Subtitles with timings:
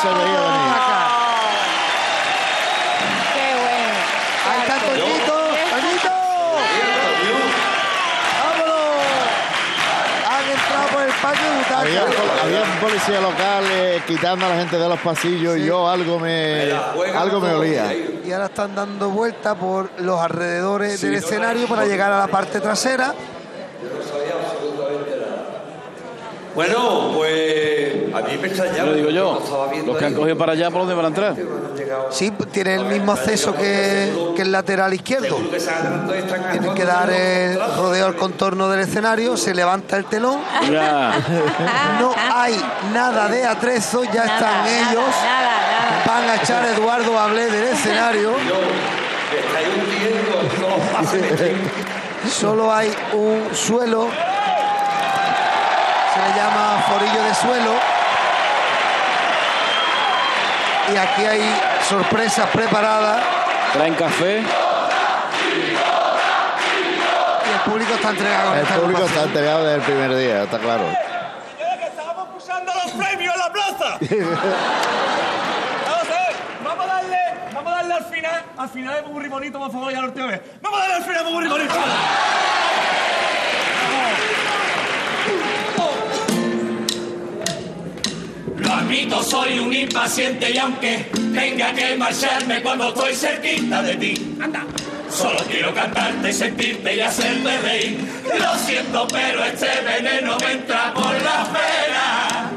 [0.00, 0.74] se veía venir.
[3.34, 3.98] Qué bueno.
[4.48, 5.36] Ahí está Toñito,
[5.70, 6.12] Toñito.
[8.40, 8.94] ¡Vámonos!
[10.26, 12.42] Han entrado por el patio de Había, butaca.
[12.42, 16.18] había un policía local eh, quitando a la gente de los pasillos y yo algo
[16.18, 16.72] me
[17.14, 17.92] algo me olía.
[18.24, 22.60] Y ahora están dando vuelta por los alrededores del escenario para llegar a la parte
[22.60, 23.14] trasera.
[26.54, 27.59] Bueno, pues
[28.20, 28.90] a mí me extrañaba.
[28.90, 29.42] Lo digo yo,
[29.86, 31.36] los que han cogido para allá, ¿por dónde van a entrar?
[32.10, 35.36] Sí, tiene el mismo acceso que, que el lateral izquierdo.
[35.36, 40.40] Seguro que Tiene dar el rodeo al contorno del escenario, se levanta el telón.
[40.70, 41.12] Ya.
[41.98, 42.60] No hay
[42.92, 45.04] nada de atrezo, ya están nada, ellos.
[45.22, 46.04] Nada, nada.
[46.06, 48.32] Van a echar a Eduardo Bablé del escenario.
[52.28, 54.08] Solo hay un suelo.
[56.12, 57.99] Se le llama forillo de suelo.
[60.92, 61.40] Y aquí hay
[61.88, 63.22] sorpresas preparadas.
[63.72, 64.42] Traen café.
[67.46, 68.54] Y el público está entregado.
[68.56, 70.84] El público está entregado desde el primer día, está claro.
[71.78, 73.98] que estábamos pulsando los premios en la plaza.
[75.86, 76.34] Vamos a ver,
[76.64, 77.18] vamos a darle,
[77.54, 80.40] vamos a darle al final, al final de Popurrí Bonito, por favor, ya vez.
[80.62, 81.74] Vamos a darle al final de Popurrí Bonito.
[88.90, 94.36] Soy un impaciente y aunque tenga que marcharme cuando estoy cerquita de ti.
[95.08, 98.00] Solo quiero cantarte, sentirte y hacerte reír.
[98.36, 102.50] Lo siento, pero este veneno me entra por la pena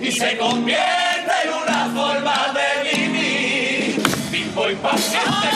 [0.00, 4.02] y se convierte en una forma de vivir.
[4.32, 5.48] Vivo impaciente,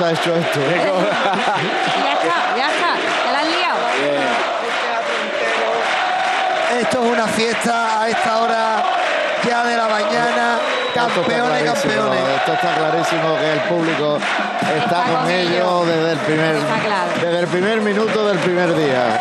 [0.00, 0.60] Ha hecho esto.
[0.60, 2.96] Ya está, ya está.
[3.26, 3.78] Ya la han liado.
[6.80, 8.82] Esto es una fiesta a esta hora
[9.46, 10.58] ya de la mañana.
[10.94, 12.20] Campeones, campeones.
[12.36, 17.10] Esto está clarísimo que el público está, Está con ellos desde el primer claro.
[17.20, 19.20] desde el primer minuto del primer día.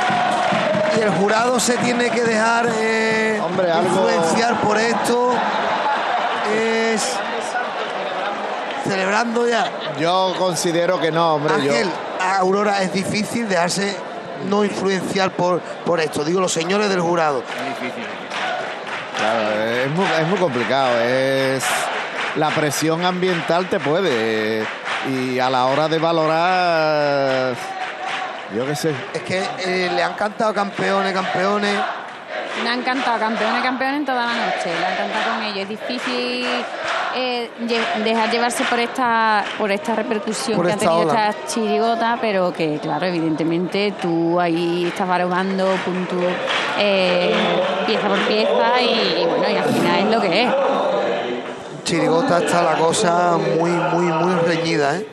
[0.98, 5.34] Y el jurado se tiene que dejar eh, Hombre, algo- influenciar por esto.
[6.54, 7.16] Es
[8.92, 9.72] celebrando ya.
[10.00, 11.54] Yo considero que no, hombre.
[11.64, 13.96] yo- Ángel, a Aurora es difícil dejarse
[14.50, 16.24] no influenciar por, por esto.
[16.24, 17.44] Digo, los señores del jurado.
[19.18, 19.52] Claro,
[19.86, 21.00] es muy, es muy complicado.
[21.02, 21.64] Es
[22.36, 24.66] la presión ambiental te puede
[25.10, 27.54] y a la hora de valorar,
[28.56, 28.94] yo qué sé.
[29.14, 31.78] Es que eh, le han cantado campeones, campeones.
[32.64, 34.66] Me han cantado campeones, campeones toda la noche.
[34.80, 35.60] Le han cantado con ellos.
[35.64, 36.48] Es difícil
[37.16, 37.50] eh,
[38.04, 41.30] dejar llevarse por esta por esta repercusión Por que esta ha tenido ola.
[41.30, 46.16] esta chirigota, pero que, claro, evidentemente tú ahí estás valorando punto,
[46.78, 47.34] eh,
[47.86, 50.54] pieza por pieza y, y bueno, y al final es lo que es.
[51.84, 55.08] Chirigota está la cosa muy, muy, muy reñida, ¿eh?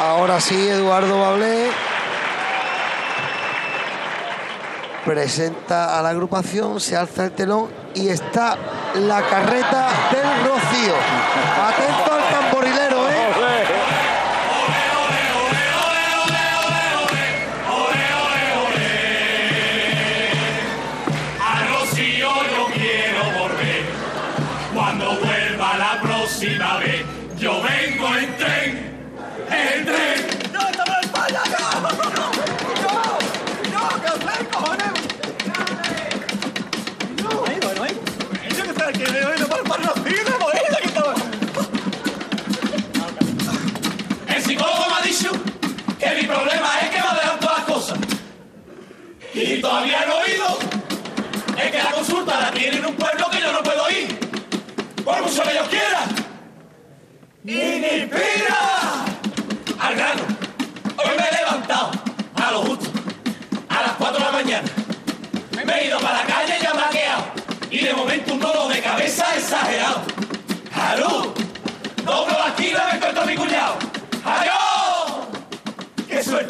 [0.00, 1.70] Ahora sí, Eduardo Bablé
[5.04, 8.56] presenta a la agrupación, se alza el telón y está
[8.94, 10.94] la carreta del Rocío.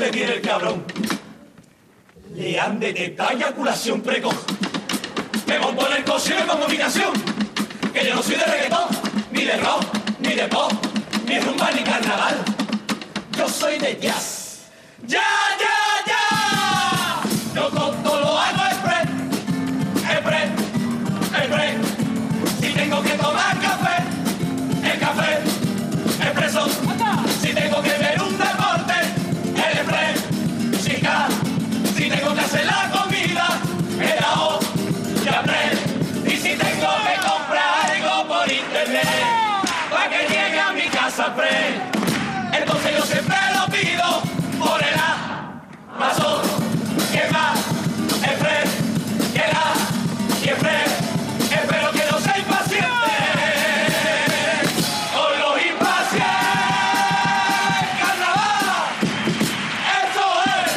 [0.09, 0.85] ¡Qué suerte tiene el cabrón!
[2.35, 4.37] Le han detectado eyaculación precoz.
[5.47, 7.13] Me monto en el coche pongo habitación.
[7.93, 8.89] Que yo no soy de reggaetón,
[9.33, 9.85] ni de rock,
[10.21, 10.73] ni de de pop,
[11.27, 12.37] ni rumba ni carnaval.
[13.37, 14.69] Yo soy de jazz.
[15.07, 15.23] ¡Ya,
[39.91, 41.81] para que llegue a mi casa express.
[42.53, 44.23] Entonces yo siempre lo pido
[44.59, 44.95] por el
[45.99, 46.43] paso,
[47.13, 47.55] que va,
[48.31, 48.71] express,
[49.33, 49.75] que la,
[50.45, 50.91] y express.
[51.51, 52.89] Espero que no seáis pacientes
[55.15, 56.27] con los impacientes.
[58.01, 58.67] Carnaval,
[60.05, 60.27] eso
[60.57, 60.71] es.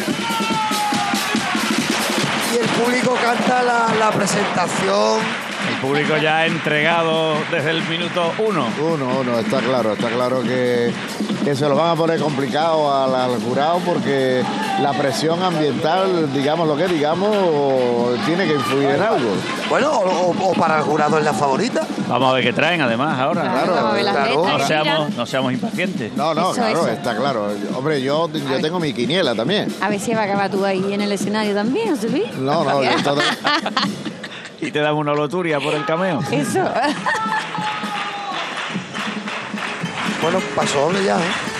[2.54, 5.41] Y el público canta la presentación.
[5.82, 8.68] Público ya ha entregado desde el minuto uno.
[8.80, 10.92] Uno, uno, está claro, está claro que,
[11.44, 14.44] que se lo van a poner complicado al, al jurado porque
[14.82, 17.36] la presión ambiental, digamos lo que digamos,
[18.28, 19.32] tiene que influir en algo.
[19.70, 21.86] Bueno, o, o- o para el jurado es la favorita.
[22.08, 23.42] Vamos a ver qué traen además ahora.
[23.42, 26.14] Claro, No seamos, no seamos impacientes.
[26.16, 26.88] No, no, Eso, claro, eso.
[26.90, 27.48] está claro.
[27.76, 29.74] Hombre, yo, yo tengo mi quiniela también.
[29.82, 32.36] A ver si va a acabar tú ahí en el escenario también, Luis.
[32.38, 33.26] No, no, entonces,
[34.62, 36.20] Y te damos una loturia por el cameo.
[36.32, 36.64] Eso.
[40.22, 41.51] Bueno, pasó doble ya, ¿eh?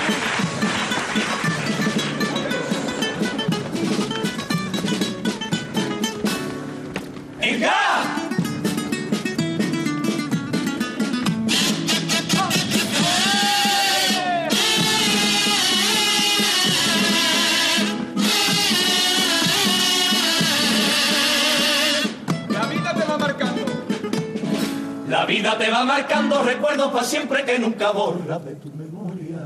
[26.02, 29.40] Marcando recuerdos para siempre que nunca borras de tu memoria.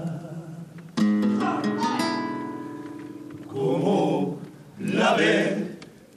[3.52, 4.40] Como
[4.80, 5.54] la vez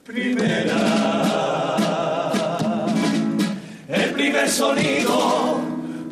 [0.05, 0.77] primera.
[3.89, 5.61] El primer sonido,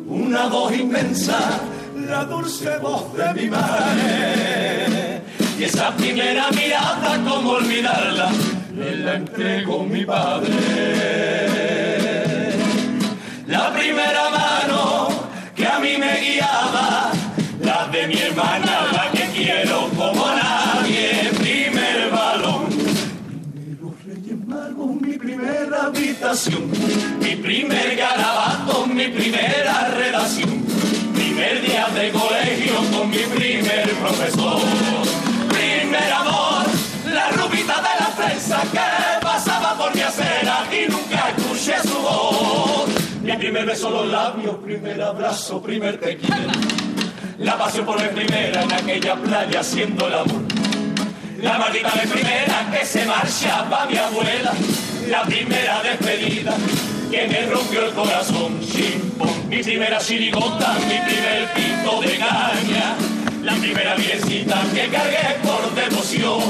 [0.07, 1.61] una voz inmensa,
[1.95, 5.21] la dulce voz de mi madre.
[5.57, 8.29] Y esa primera mirada, como olvidarla,
[8.73, 11.36] me la entregó mi padre.
[15.77, 17.11] A mí me guiaba,
[17.61, 21.29] la de mi hermana, la que quiero como nadie.
[21.37, 22.65] Primer balón,
[23.53, 26.71] primeros reyes magos, mi primera habitación,
[27.19, 30.65] mi primer garabato, mi primera redacción,
[31.13, 34.61] primer día de colegio con mi primer profesor.
[35.49, 36.65] Primer amor,
[37.05, 42.86] la rubita de la prensa que pasaba por mi acera y nunca escuché su voz.
[43.37, 46.51] Mi primer beso los labios, primer abrazo, primer te quiero.
[47.37, 50.41] La pasión por vez primera en aquella playa haciendo el amor.
[51.39, 54.53] La maldita vez primera que se marchaba mi abuela.
[55.07, 56.55] La primera despedida
[57.11, 58.59] que me rompió el corazón.
[58.59, 59.47] Chimpón.
[59.47, 62.95] Mi primera chirigota, mi primer pito de caña.
[63.43, 66.41] La primera viecita que cargué por devoción.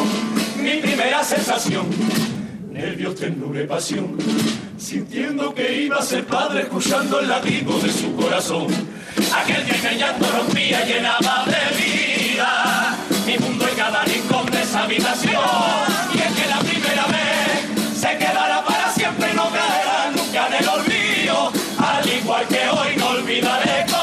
[0.56, 2.37] Mi primera sensación
[2.77, 4.18] nervios, ternura y pasión,
[4.77, 8.68] sintiendo que iba a ser padre, escuchando el latido de su corazón.
[9.35, 14.84] Aquel día que llanto rompía llenaba de vida mi mundo y cada rincón de esa
[14.84, 15.41] habitación.
[16.13, 20.69] Y es que la primera vez se quedará para siempre no caerá nunca en el
[20.69, 23.97] olvido, al igual que hoy no olvidaré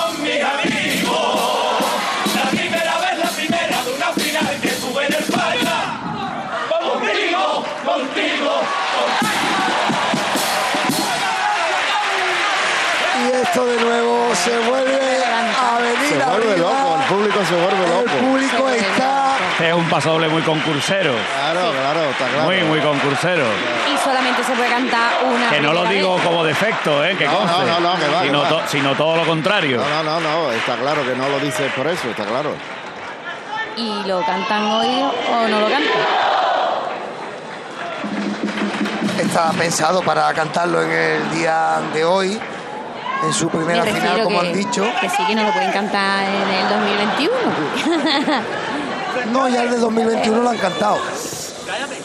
[14.45, 16.57] se vuelve a venir se vuelve arriba.
[16.69, 18.17] loco, el público se vuelve El loco.
[18.29, 21.13] público está Este es un pasodoble muy concursero.
[21.35, 22.45] Claro, claro, está claro.
[22.45, 23.45] Muy, muy concursero.
[23.93, 25.49] Y solamente se puede cantar una.
[25.51, 26.25] Que no lo digo vez.
[26.25, 27.17] como defecto, ¿eh?
[27.17, 27.67] Que No, no, conste.
[27.71, 28.49] no, no, que va, que sino, va.
[28.49, 29.79] to- sino todo lo contrario.
[29.81, 32.51] No, no, no, no, está claro que no lo dices por eso, está claro.
[33.77, 35.91] Y lo cantan hoy o no lo cantan.
[39.19, 42.39] está pensado para cantarlo en el día de hoy,
[43.23, 44.85] en su primera Me final, como que, han dicho.
[45.01, 47.35] Que sí que no lo pueden cantar en el 2021.
[49.33, 50.99] No, ya el de 2021 lo han cantado.
[51.67, 51.97] Cállate.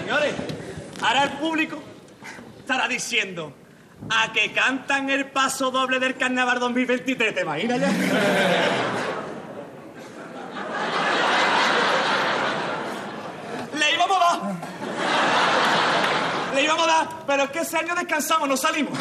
[0.00, 0.34] Señores,
[1.00, 1.78] ahora el público
[2.58, 3.52] estará diciendo
[4.10, 7.34] a que cantan el paso doble del carnaval 2023.
[7.34, 7.88] ¿Te imaginas ya?
[13.78, 14.40] Le íbamos a dar.
[16.54, 18.98] Le íbamos a dar, pero es que ese año descansamos, no salimos.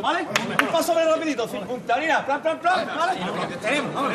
[0.00, 0.26] Rapidito, ¿vale?
[0.60, 3.20] Un paso doble rapidito, sin puntalina, plan, plan, plan, ¿vale?
[3.60, 4.12] Tenemos, vamos.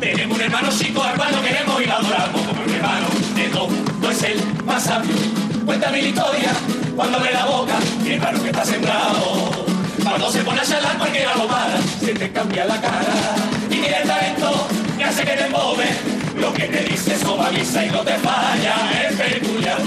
[0.00, 4.22] Tenemos un hermano chico, hermano queremos y lo adoramos como un hermano de todo, es
[4.22, 5.14] el más sabio.
[5.66, 6.56] Cuenta mil historias
[6.96, 9.50] cuando abre la boca, mi hermano que está sembrado.
[10.02, 13.14] Cuando se pone a charlar cualquiera lo para, se te cambia la cara.
[13.66, 14.66] Y tiene el talento
[14.96, 15.86] que hace que te embove,
[16.36, 18.74] lo que te dice eso avisa y no te falla,
[19.06, 19.78] es peculiar.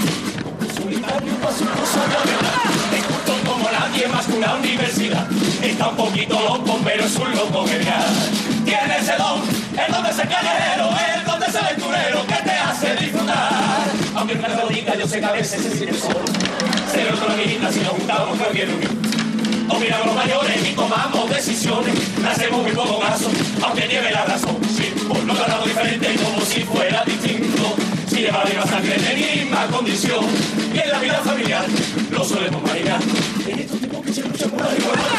[1.24, 5.26] De culto como nadie más que una universidad.
[5.62, 8.04] Está un poquito loco, pero es un loco genial.
[8.64, 12.50] Tiene ese don, el don de ese callejero, el don de ese aventurero que te
[12.50, 13.84] hace disfrutar.
[14.16, 16.20] Aunque el lo diga, yo sé que a veces se siente solo.
[16.92, 17.28] Se lo otro
[17.72, 18.92] si nos juntamos fue bien unido.
[19.70, 21.94] O miramos los mayores y tomamos decisiones.
[22.20, 23.30] Nacemos muy poco gaso,
[23.62, 24.58] aunque lleve la razón.
[24.76, 27.43] Sí, por lo ganado diferente como si fuera distinto.
[28.14, 30.24] Si lleva misma sangre de misma condición.
[30.72, 31.66] Y en la vida familiar
[32.12, 33.00] lo solemos marinar.
[33.44, 35.13] En estos tiempos que se lucha por la igualdad.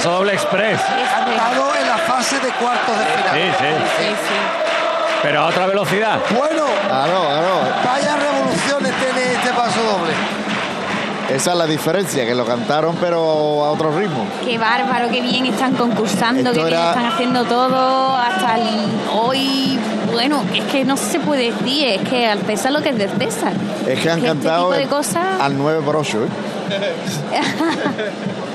[0.00, 0.80] Paso doble express.
[0.80, 3.34] Estado en la fase de cuartos de final.
[3.34, 3.64] Sí, sí.
[3.98, 4.34] Sí, sí.
[5.22, 6.18] Pero a otra velocidad.
[6.30, 7.60] Bueno, Claro, claro.
[7.84, 10.12] vaya revoluciones tiene este paso doble.
[11.28, 13.18] Esa es la diferencia, que lo cantaron pero
[13.62, 14.24] a otro ritmo.
[14.42, 18.16] Qué bárbaro, qué bien están concursando, Esto qué bien era- están haciendo todo.
[18.16, 19.78] Hasta el- hoy,
[20.12, 23.10] bueno, es que no se puede decir, es que al César lo que es del
[23.18, 23.52] César.
[23.86, 25.26] Es que han este cantado tipo de cosas.
[25.42, 26.28] al 9 por 8, ¿eh?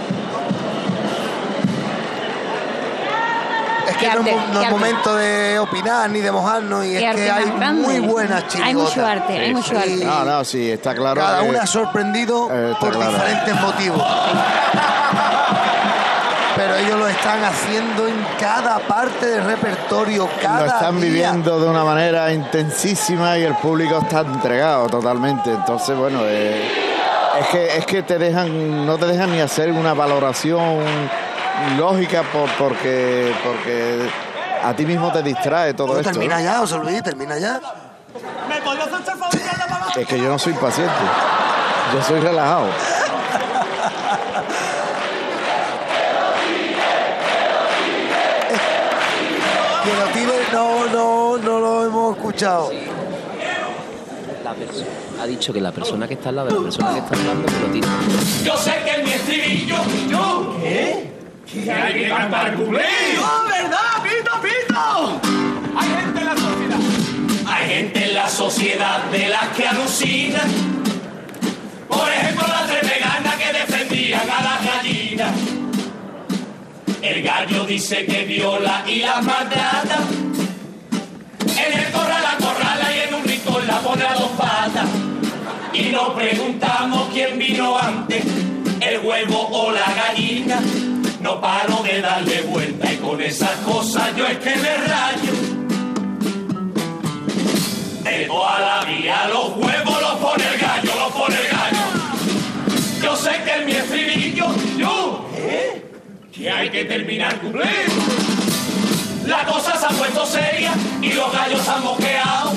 [3.96, 7.32] Es que no, arte, es no momento de opinar ni de mojarnos y es que
[7.32, 8.96] hay muy buenas Hay chirigotas.
[8.96, 10.04] mucho arte, hay mucho arte.
[10.06, 11.22] No, no, sí, está claro.
[11.22, 13.12] Cada que- una ha sorprendido Eh, está por claro.
[13.12, 14.04] diferentes motivos.
[16.56, 21.06] Pero ellos lo están haciendo en cada parte del repertorio, cada lo están día.
[21.10, 25.52] viviendo de una manera intensísima y el público está entregado totalmente.
[25.52, 26.64] Entonces, bueno, eh,
[27.42, 30.80] es que es que te dejan, no te dejan ni hacer una valoración
[31.78, 34.10] lógica por- porque porque
[34.64, 36.12] a ti mismo te distrae todo No, esto.
[36.12, 36.46] termina ¿eh?
[36.46, 37.60] ya, José Luis, termina ya.
[38.50, 40.00] ¿Me podrías hacer el favor de darle para abajo?
[40.00, 40.94] Es que yo no soy paciente,
[41.94, 42.68] yo soy relajado.
[49.84, 52.72] Que lo tire, no, no, no lo hemos escuchado.
[54.44, 54.86] La perso-
[55.22, 57.46] ha dicho que la persona que está al lado de la persona que está hablando
[57.46, 57.88] que lo tira.
[58.44, 59.76] Yo sé que en mi estribillo,
[60.10, 61.12] yo, ¿qué?
[61.52, 62.84] Que hay que cantar cumplir.
[63.20, 64.04] ¡Oh, verdad!
[64.04, 65.22] ¡Pito, pito!
[65.78, 66.78] Hay gente en la sociedad.
[67.48, 70.52] Hay gente en la sociedad de las que alucinan.
[71.88, 75.32] Por ejemplo, la tres veganas que defendían a las gallinas.
[77.02, 80.00] El gallo dice que viola y la maltrata.
[81.42, 84.88] En el corral la corrala y en un rincón la pone a dos patas.
[85.74, 88.26] Y nos preguntamos quién vino antes,
[88.82, 90.60] el huevo o la gallina.
[91.26, 95.32] No paro de darle vuelta y con esas cosas yo es que me rayo.
[98.04, 101.86] De toda la vida los huevos los pone el gallo, los pone el gallo.
[103.02, 104.46] Yo sé que en mi estribillo,
[104.78, 105.84] yo, ¿eh?
[106.32, 107.88] Que hay que terminar cumplir.
[109.26, 112.54] La cosa se ha puesto seria y los gallos han mosqueado.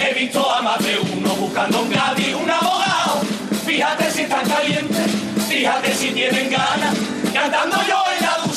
[0.00, 3.20] He visto a más de uno buscando un gaddy, un abogado.
[3.66, 5.10] Fíjate si están calientes,
[5.48, 6.94] fíjate si tienen ganas.
[7.32, 8.11] Cantando yo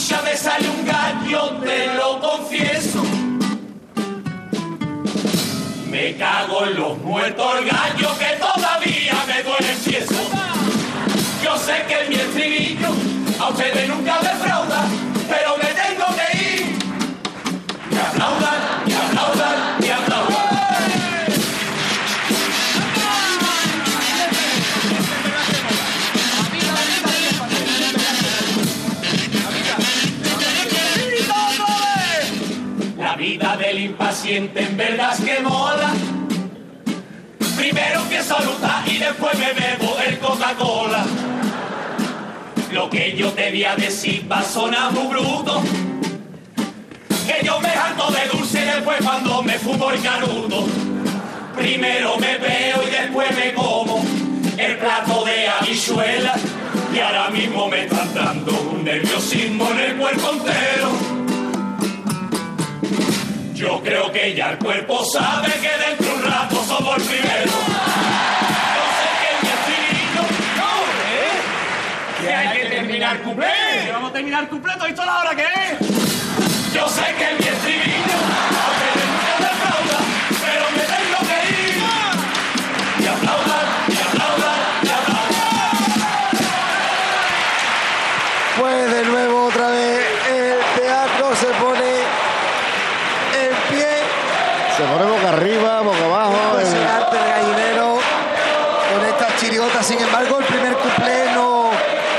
[0.06, 3.04] en la ducha me sale un gallo, te lo confieso.
[5.90, 10.16] Me cago en los muertos el gallo que todavía me duele el tieso.
[11.44, 12.90] Yo sé que mi estribillo
[13.40, 14.86] a ustedes nunca defrauda,
[15.30, 16.78] pero me tengo que ir.
[17.92, 19.75] Me aplaudan, me aplaudan.
[33.16, 35.94] La vida del impaciente en verdad es que mola.
[37.56, 41.06] Primero empiezo a lutar y después me bebo el Coca-Cola.
[42.74, 45.64] Lo que yo te voy a decir va a sonar muy bruto.
[47.26, 50.66] Que yo me harto de dulce después cuando me fumo el canuto.
[51.56, 54.04] Primero me veo y después me como
[54.58, 56.42] el plato de habichuelas.
[56.94, 61.15] Y ahora mismo me están dando un nerviosismo en el cuerpo entero.
[63.56, 67.52] Yo creo que ya el cuerpo sabe que dentro de un rato somos el primero.
[68.76, 70.24] Yo sé que mi estribillo
[70.58, 70.72] no,
[71.16, 71.34] ¿eh?
[72.22, 73.48] Que hay que terminar cuplé.
[73.86, 74.88] Que vamos a terminar completo.
[74.88, 75.80] ¿Y toda la hora que es?
[76.74, 78.18] Yo sé que mi estribillo
[78.66, 80.00] aunque nunca me aplauda,
[80.44, 81.76] pero me tengo que ir.
[83.00, 85.30] Y aplaudan, y aplaudan, y aplaudan.
[88.60, 91.92] Pues de nuevo otra vez el teatro se pone
[93.36, 93.94] en pie.
[94.78, 96.32] Se pone boca arriba, boca abajo.
[96.34, 97.96] eh, el- Impresionante el gallinero
[98.94, 99.86] con estas chirigotas.
[99.86, 101.70] Sin embargo, el primer cuplé no,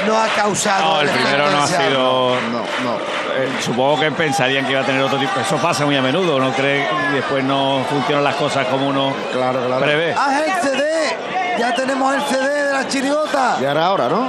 [0.07, 0.95] no ha causado.
[0.95, 2.37] No, el primero no ha sido.
[2.51, 2.97] No, no.
[3.37, 5.39] eh, supongo que pensarían que iba a tener otro tipo.
[5.39, 6.89] Eso pasa muy a menudo, ¿no cree?
[7.11, 9.83] Y después no funcionan las cosas como uno Claro, claro.
[9.85, 10.15] prevé.
[10.17, 11.17] ¡Ah, el CD!
[11.59, 13.57] Ya tenemos el CD de la chirigota.
[13.61, 14.29] Ya era hora, ¿no?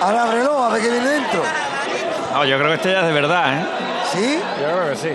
[0.00, 1.42] Ahora ábrelo, a ver qué viene dentro.
[2.34, 3.66] No, yo creo que este ya es de verdad, ¿eh?
[4.12, 4.40] ¿Sí?
[4.60, 5.08] Yo creo que sí.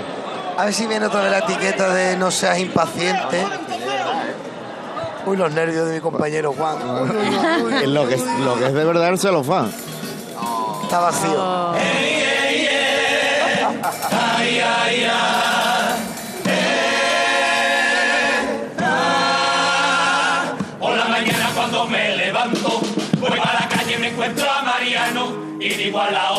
[0.57, 3.45] A ver si viene otra vez la etiqueta de no seas impaciente.
[5.27, 6.77] Uy, los nervios de mi compañero Juan.
[6.81, 7.09] Uy,
[7.63, 7.73] uy.
[7.83, 9.71] Es lo que, lo que es de verdad el celofán.
[10.83, 11.75] Está vacío.
[20.79, 22.81] Por la mañana cuando me levanto,
[23.19, 26.36] voy a la calle y me encuentro a Mariano y digo a la que.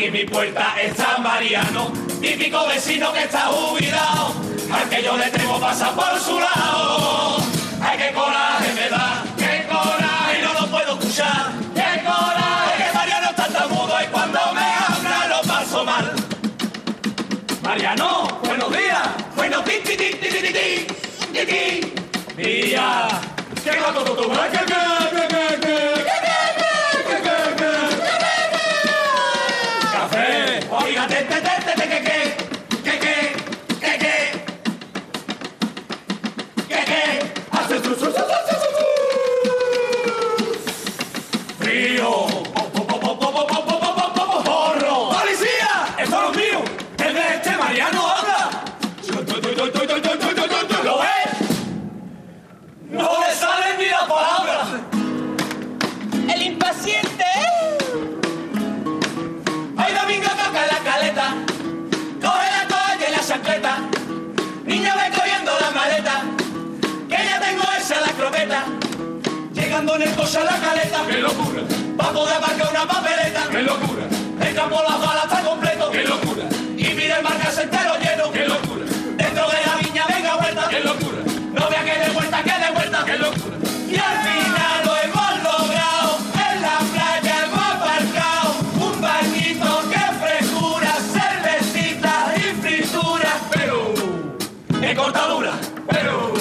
[0.00, 1.92] Allí en mi puerta está Mariano,
[2.22, 4.32] típico vecino que está jubilado,
[4.72, 7.36] al que yo le tengo pasar por su lado.
[7.82, 13.28] Ay, qué coraje me da, qué coraje, no lo puedo escuchar, qué coraje, que Mariano
[13.28, 16.14] está tan mudo y cuando me habla lo paso mal.
[17.60, 19.06] Mariano, buenos días.
[19.36, 21.00] Buenos ti, ti, ti, ti, ti, ti, ti,
[56.40, 57.24] El impaciente.
[59.76, 61.34] ¡Ay, Domingo toca la caleta!
[62.18, 63.78] ¡Coge la toalla y la chancleta!
[64.64, 66.22] ¡Niña, ve cogiendo la maleta!
[67.10, 68.64] ¡Que ya tengo esa la croqueta!
[69.52, 71.06] Llegando en el coche a la caleta.
[71.06, 71.62] ¡Qué locura!
[72.00, 73.42] Va poder aparcar una papeleta.
[73.50, 74.04] ¡Qué locura!
[74.40, 75.90] El campo las balas está completo.
[75.90, 76.44] ¡Qué locura!
[76.78, 78.32] Y mira el marcas entero lleno.
[78.32, 78.86] ¡Qué locura!
[79.18, 80.68] Dentro de la viña venga vuelta.
[80.70, 81.18] ¡Qué locura!
[81.52, 83.04] No vea que de vuelta, que de vuelta.
[83.04, 83.69] ¡Qué locura!
[95.10, 95.52] Cortadura.
[95.88, 96.32] Pero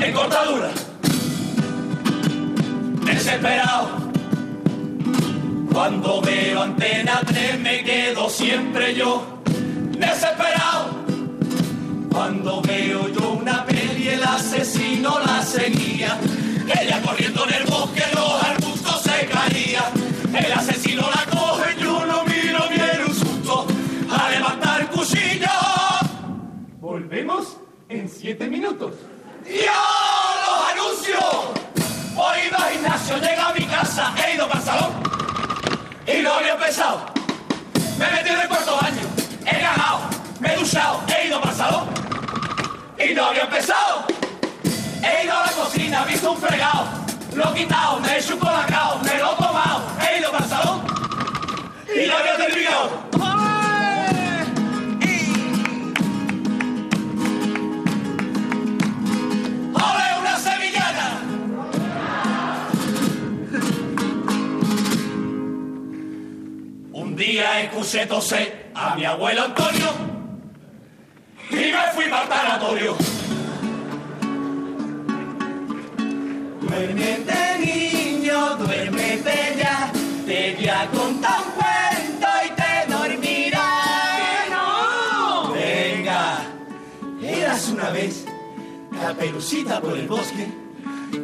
[0.00, 0.70] en cortadura.
[3.04, 3.88] Desesperado.
[5.72, 9.40] Cuando veo antena 3 me quedo siempre yo
[9.98, 10.96] desesperado.
[12.10, 16.18] Cuando veo yo una peli el asesino la seguía.
[16.80, 19.84] Ella corriendo en el bosque los arbustos se caía.
[20.34, 20.85] El asesino
[36.06, 37.06] y no había empezado.
[37.98, 39.02] Me he metido en el cuarto baño,
[39.44, 40.00] he ganado,
[40.40, 41.88] me he duchado, he ido salón
[42.98, 44.04] y no había empezado.
[45.02, 46.86] He ido a la cocina, he visto un fregado,
[47.34, 50.82] lo he quitado, me he hecho un colacao, me lo he tomado, he ido salón
[51.94, 53.65] y no había terminado.
[67.16, 69.88] Un día escuché toser a mi abuelo Antonio
[71.48, 72.96] y me fui para el tanatorio.
[76.60, 79.90] Duérmete niño, duérmete ya,
[80.26, 84.50] te voy a contar un cuento y te dormirás.
[84.50, 85.52] no!
[85.54, 86.40] Venga,
[87.22, 88.26] eras una vez
[89.00, 90.48] caperucita por el bosque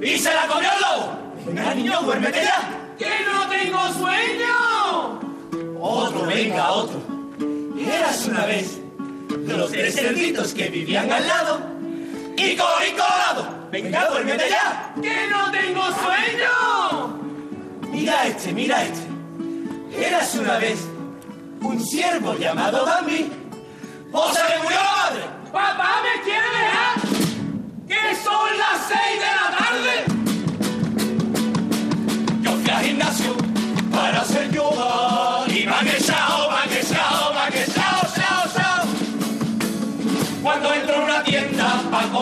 [0.03, 1.35] y se la comió el lobo.
[1.45, 2.79] Venga niño, duérmete ya.
[2.99, 4.52] ¡Que no tengo sueño!
[5.95, 7.03] Otro, venga, otro.
[7.79, 8.81] Eras una vez
[9.29, 11.61] de los tres cerditos que vivían al lado
[12.35, 13.69] y col y colado.
[13.71, 14.95] Venga, duérmete ya.
[15.03, 17.19] ¡Que no tengo sueño!
[17.91, 19.07] Mira este, mira este.
[20.07, 20.81] Eras una vez
[21.61, 23.31] un siervo llamado Bambi.
[24.13, 25.25] O se le murió la madre.
[25.53, 27.01] ¡Papá me quiere dejar!
[27.87, 29.42] ¡Que son las seis de la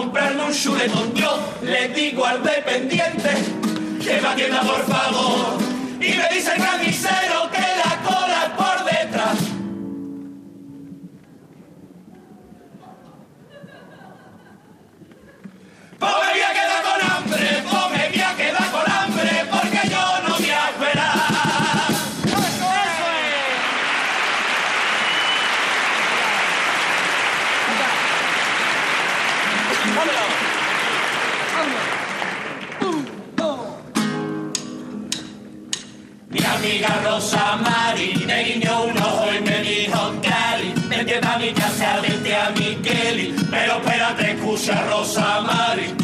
[0.01, 3.31] comprarme un chuletón, yo le digo al dependiente
[4.03, 5.59] que me atienda por favor.
[6.01, 7.70] Y me dice el carnicero que
[44.89, 45.95] Rosa Mari.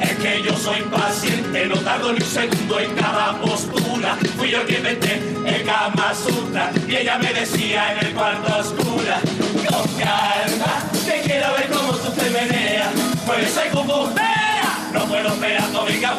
[0.00, 4.16] Es que yo soy paciente, no tardo ni un segundo en cada postura.
[4.36, 9.20] Fui yo quien inventé el Kama Sutra y ella me decía en el cuarto oscura,
[9.68, 12.88] con calma, te quiero ver cómo tú te meneas,
[13.26, 16.16] pues soy como vea, no puedo esperar, no venga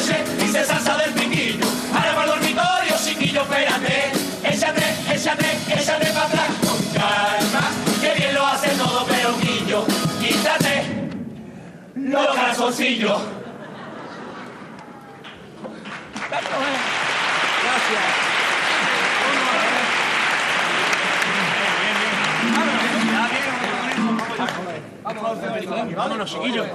[0.00, 1.66] aproveché, hice salsa del piquillo.
[1.92, 4.12] Ahora para el dormitorio, chiquillo, espérate.
[4.42, 6.48] Échate, échate, échate para atrás.
[6.60, 9.84] Con calma, que bien lo hace todo, pero guillo.
[10.20, 11.10] Quítate
[11.94, 13.20] los calzoncillos.
[25.96, 26.66] Vámonos, chiquillos.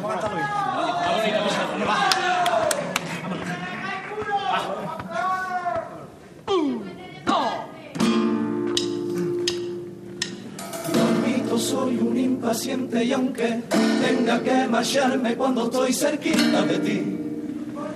[11.65, 13.59] Soy un impaciente y aunque
[14.05, 17.17] tenga que marcharme cuando estoy cerquita de ti,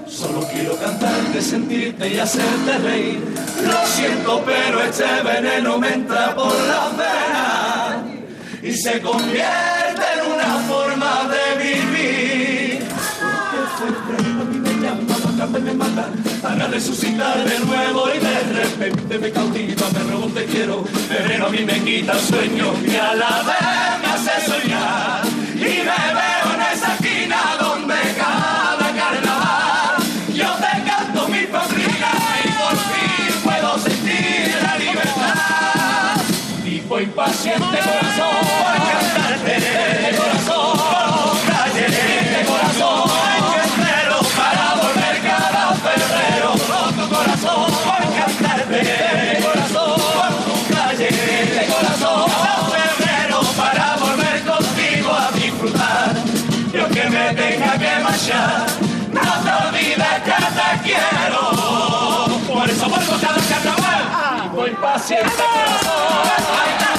[0.07, 3.19] solo quiero cantarte, sentirte y hacerte reír.
[3.63, 8.05] Lo siento, pero este veneno me entra por las venas
[8.63, 9.68] y se convierte
[15.61, 16.09] me mata,
[16.41, 21.49] para resucitar de nuevo y de repente me cautiva, me robo, te quiero, pero a
[21.49, 25.21] mí me quita el sueño y a la vez me hace soñar.
[25.55, 32.11] Y me veo en esa esquina donde cada carnaval yo te canto mi patrina
[32.43, 36.21] y por fin puedo sentir la libertad.
[36.63, 39.98] Tipo impaciente corazón, por cantarte
[58.19, 58.65] marchar,
[59.13, 61.43] no te olvides que te quiero.
[62.47, 66.98] Por eso vuelvo cada carnaval, tipo impaciente corazón,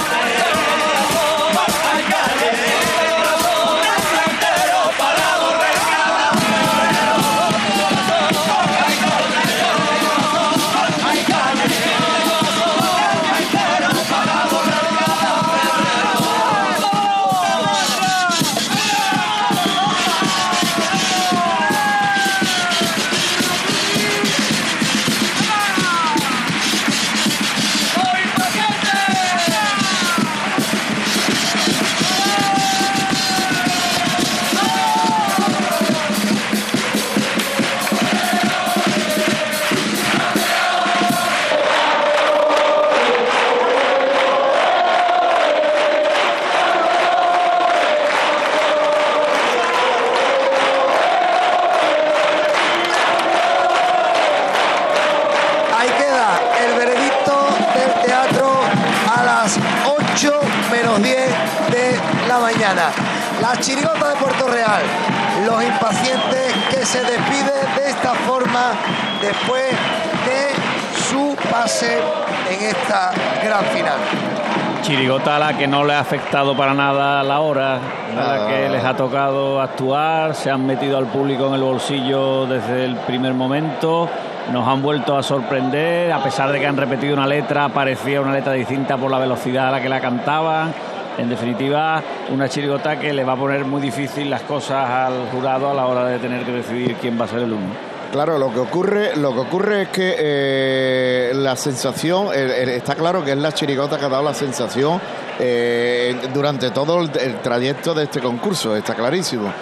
[74.91, 78.69] Chirigota a la que no le ha afectado para nada la hora, a la que
[78.69, 83.33] les ha tocado actuar, se han metido al público en el bolsillo desde el primer
[83.33, 84.09] momento,
[84.53, 88.33] nos han vuelto a sorprender, a pesar de que han repetido una letra, parecía una
[88.33, 90.75] letra distinta por la velocidad a la que la cantaban.
[91.19, 95.71] En definitiva, una chirigota que le va a poner muy difícil las cosas al jurado
[95.71, 97.90] a la hora de tener que decidir quién va a ser el uno.
[98.13, 103.31] Claro, lo que ocurre, lo que ocurre es que eh, la sensación, está claro que
[103.33, 105.01] es la chirigota que ha dado la sensación
[105.39, 109.53] eh, durante todo el, trayecto de este concurso, está clarísimo.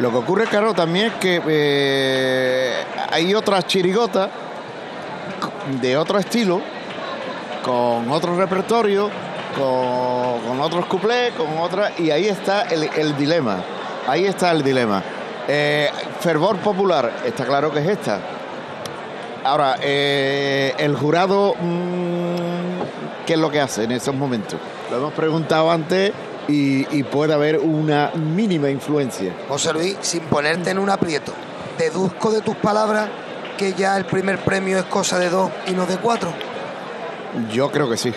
[0.00, 4.30] Lo que ocurre, claro, también es que eh, hay otras chirigotas
[5.80, 6.60] de otro estilo,
[7.64, 9.10] con otro repertorio,
[9.56, 13.62] con, con otros cuplés, con otras, y ahí está el, el dilema.
[14.08, 15.04] Ahí está el dilema.
[15.48, 18.20] Eh, fervor popular, está claro que es esta.
[19.44, 24.58] Ahora, eh, el jurado, mm, ¿qué es lo que hace en esos momentos?
[24.90, 26.12] Lo hemos preguntado antes
[26.46, 29.32] y, y puede haber una mínima influencia.
[29.48, 31.32] José Luis, sin ponerte en un aprieto,
[31.76, 33.08] deduzco de tus palabras
[33.56, 36.32] que ya el primer premio es cosa de dos y no de cuatro.
[37.52, 38.12] Yo creo que sí.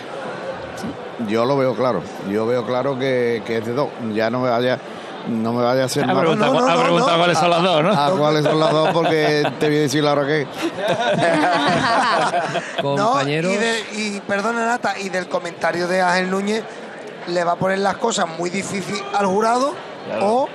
[1.28, 2.02] Yo lo veo claro.
[2.30, 3.88] Yo veo claro que, que es de dos.
[4.12, 4.78] Ya no me vaya,
[5.28, 6.18] no me vaya a hacer Ha más.
[6.18, 7.90] preguntado, no, no, ha no, preguntado cuáles son las dos, ¿no?
[7.92, 8.90] Ah, ¿cuáles son las dos?
[8.92, 10.46] Porque te voy a decir ahora qué.
[12.82, 13.48] Compañero.
[13.48, 16.62] No, y, de- y perdona Nata, y del comentario de Ángel Núñez
[17.28, 19.74] le va a poner las cosas muy difícil al jurado
[20.20, 20.48] o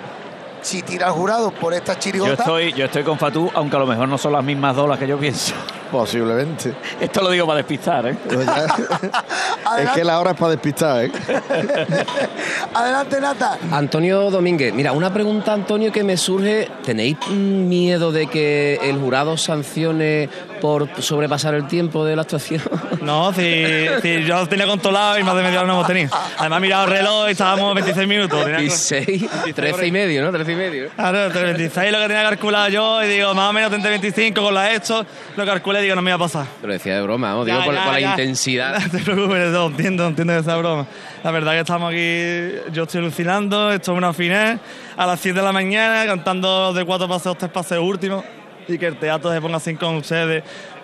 [0.61, 2.33] si tira al jurado por esta Yo chirigota.
[2.33, 4.97] estoy, yo estoy con Fatú, aunque a lo mejor no son las mismas dos las
[4.99, 5.53] que yo pienso.
[5.91, 6.73] Posiblemente.
[7.01, 8.15] Esto lo digo para despistar, ¿eh?
[8.31, 8.65] Pues ya-
[9.83, 11.11] es que la hora es para despistar, ¿eh?
[12.73, 13.57] adelante, Nata.
[13.71, 16.69] Antonio Domínguez, mira, una pregunta, Antonio, que me surge.
[16.85, 20.29] ¿Tenéis miedo de que el jurado sancione
[20.61, 22.61] por sobrepasar el tiempo de la actuación?
[23.01, 23.65] No, si,
[24.03, 26.11] si yo tenía controlado y más de media hora no hemos tenido.
[26.37, 28.43] Además, he mirado el reloj y estábamos 26 minutos.
[28.45, 30.31] Tenía y que- seis, trece y medio, ¿no?
[30.31, 30.89] Trece y medio.
[30.95, 34.39] Claro, entre 26 lo que tenía calculado yo y digo, más o menos entre 25
[34.39, 35.03] con la hecho,
[35.35, 36.45] lo calculé y digo, no me iba a pasar.
[36.61, 37.43] Pero decía de broma, ¿no?
[37.43, 38.79] Digo Ya, por, ya, por la intensidad.
[38.83, 40.85] No te preocupes, no, entiendo, entiendo esa broma.
[41.23, 44.59] La verdad que estamos aquí, yo estoy alucinando, esto es una final,
[44.95, 48.23] a las 7 de la mañana, cantando de cuatro paseos, tres paseos últimos,
[48.67, 50.43] y que el teatro se ponga así con ustedes.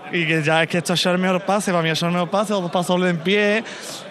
[0.10, 2.30] Y que ya es que esto es el mejor pase, para mí es el mejor
[2.30, 3.62] pase, los dos pasos en pie,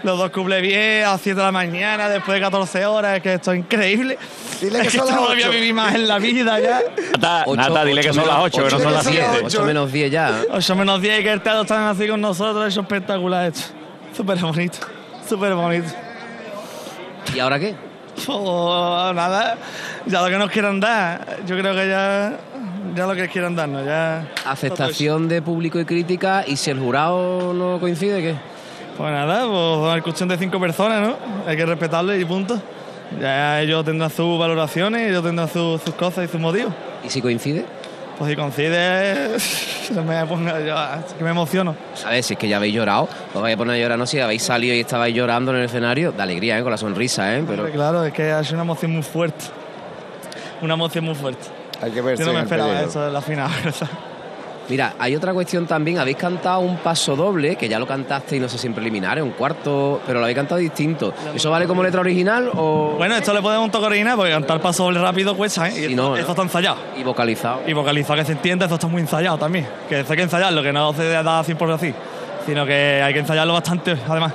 [0.03, 3.23] los dos cuplés bien, a las 7 de la mañana, después de 14 horas, es
[3.23, 4.19] que esto es increíble.
[4.61, 5.51] Dile que es que son las no voy a ocho.
[5.53, 6.81] vivir más en la vida ya.
[7.13, 9.25] Nata, Ocho- Nata, dile ocho que son las menos- 8, que no son las menos
[9.31, 9.37] 7.
[9.39, 9.47] ocho.
[9.47, 10.41] 8 menos 10 ya.
[10.51, 13.63] 8 menos 10 y que el teatro están así con nosotros, eso es espectacular esto.
[14.15, 14.79] Súper bonito,
[15.27, 15.89] súper bonito.
[17.35, 17.75] ¿Y ahora qué?
[18.29, 19.57] Oh, nada,
[20.05, 22.33] ya lo que nos quieran dar, yo creo que ya,
[22.95, 24.29] ya lo que quieran darnos, ya.
[24.45, 26.45] Aceptación de público y crítica.
[26.47, 28.35] ¿Y si el jurado no coincide, qué?
[28.97, 31.17] Pues nada, pues es cuestión de cinco personas, ¿no?
[31.47, 32.61] Hay que respetarlo y punto.
[33.21, 36.73] Ya ellos tendrán sus valoraciones, ellos tendrán sus, sus cosas y sus motivos.
[37.05, 37.65] ¿Y si coincide?
[38.19, 39.37] Pues si coincide,
[40.07, 40.75] me, pongo yo,
[41.19, 41.77] que me emociono.
[42.09, 44.19] Ver, si es que ya habéis llorado, os vais a poner a llorar, no si
[44.19, 46.63] habéis salido y estabais llorando en el escenario, de alegría, ¿eh?
[46.63, 47.45] con la sonrisa, ¿eh?
[47.47, 49.45] Pero Claro, es que es una emoción muy fuerte.
[50.63, 51.47] Una emoción muy fuerte.
[51.83, 53.51] Hay que verse Yo no me esperaba eso de la final.
[54.69, 58.41] mira, hay otra cuestión también, habéis cantado un paso doble, que ya lo cantaste y
[58.41, 61.13] no sé si en preliminares, un cuarto, pero lo habéis cantado distinto.
[61.35, 62.95] ¿Eso vale como letra original o...?
[62.97, 65.73] Bueno, esto le podemos un toque original porque cantar paso doble rápido cuesta, ¿eh?
[65.73, 66.17] Y Sí, esto, no, no.
[66.17, 66.79] esto está ensayado.
[66.97, 67.61] Y vocalizado.
[67.67, 69.69] Y vocalizar que se entienda, esto está muy ensayado también.
[69.89, 71.95] Que hay que ensayarlo, que no se da 100 por así,
[72.45, 74.33] sino que hay que ensayarlo bastante, además.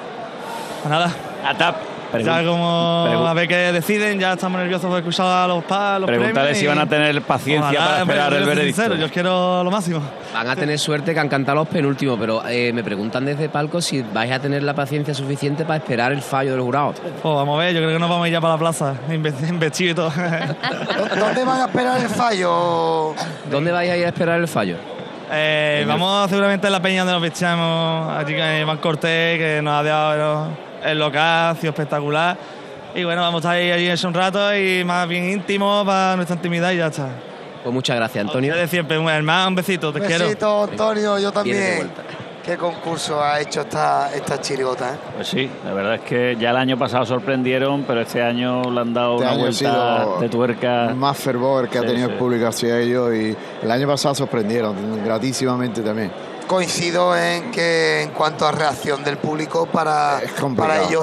[0.81, 1.11] Pues nada,
[1.43, 1.75] Nata,
[2.19, 6.07] ya como a ver qué deciden, ya estamos nerviosos por escuchar a los pa, los
[6.07, 8.81] pregúntale premios si van a tener paciencia Ojalá, para esperar el veredicto.
[8.81, 10.01] sincero, yo quiero lo máximo.
[10.33, 13.81] Van a tener suerte que han cantado los penúltimos, pero eh, me preguntan desde palco
[13.81, 16.93] si vais a tener la paciencia suficiente para esperar el fallo del jurado.
[16.93, 18.93] Pues vamos a ver, yo creo que nos vamos a ir ya para la plaza,
[19.09, 20.09] inve- en vestido y todo.
[20.11, 23.13] ¿Dó- ¿Dónde van a esperar el fallo?
[23.49, 24.75] ¿Dónde vais a ir a esperar el fallo?
[25.33, 29.73] Eh, vamos seguramente a la peña donde nos vestimos, allí con Iván Cortés, que nos
[29.79, 30.47] ha dado
[30.83, 32.37] el local, ha sido espectacular.
[32.93, 36.15] Y bueno, vamos a estar ahí allí en un rato y más bien íntimo para
[36.15, 37.09] nuestra intimidad y ya está.
[37.63, 38.55] Pues muchas gracias, Antonio.
[38.55, 40.25] De siempre, un hermano, un besito, te quiero.
[40.25, 41.89] Besito, Antonio, yo también.
[42.43, 44.95] ¿Qué concurso ha hecho esta, esta chirigota?
[44.95, 44.97] eh?
[45.15, 48.81] Pues sí, la verdad es que ya el año pasado sorprendieron, pero este año le
[48.81, 50.93] han dado Este una vuelta de tuerca.
[50.95, 52.13] Más fervor que ha tenido sí.
[52.13, 56.11] el público hacia ellos y el año pasado sorprendieron gratísimamente también.
[56.51, 60.19] Coincido en que en cuanto a reacción del público para,
[60.57, 60.99] para ellos